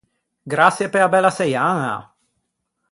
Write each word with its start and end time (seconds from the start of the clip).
Graçie 0.53 0.87
pe-a 0.93 1.07
bella 1.13 1.31
seiaña! 1.37 1.95